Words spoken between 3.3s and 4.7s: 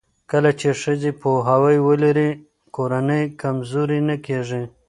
کمزورې نه کېږي.